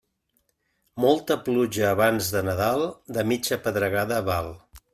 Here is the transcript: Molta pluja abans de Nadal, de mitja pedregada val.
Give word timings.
Molta 1.03 1.37
pluja 1.49 1.85
abans 1.91 2.31
de 2.37 2.43
Nadal, 2.49 2.89
de 3.19 3.27
mitja 3.35 3.61
pedregada 3.69 4.21
val. 4.33 4.53